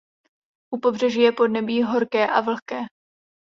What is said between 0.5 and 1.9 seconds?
U pobřeží je podnebí